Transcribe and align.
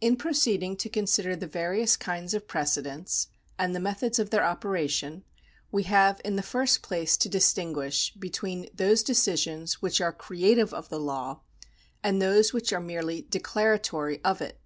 In 0.00 0.14
proceeding 0.14 0.76
to 0.76 0.88
consider 0.88 1.34
the 1.34 1.48
various 1.48 1.96
kinds 1.96 2.34
of 2.34 2.46
precedents 2.46 3.26
and 3.58 3.74
the 3.74 3.80
methods 3.80 4.20
of 4.20 4.30
their 4.30 4.44
operation, 4.44 5.24
we 5.72 5.82
have 5.90 6.20
in 6.24 6.36
the 6.36 6.42
first 6.42 6.82
place 6.82 7.16
to 7.16 7.28
distinguish 7.28 8.14
between 8.14 8.68
those 8.72 9.02
decisions 9.02 9.82
which 9.82 10.00
are 10.00 10.12
creative 10.12 10.72
of 10.72 10.88
the 10.88 11.00
law 11.00 11.40
and 12.00 12.22
those 12.22 12.52
which 12.52 12.72
are 12.72 12.78
merely 12.78 13.22
declaratory 13.22 14.20
of 14.22 14.40
it. 14.40 14.60